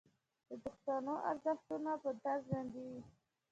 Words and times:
د 0.47 0.49
پښتنو 0.63 1.13
ارزښتونه 1.29 1.91
به 2.01 2.11
تل 2.23 2.37
ژوندي 2.47 2.83
وي. 2.91 3.01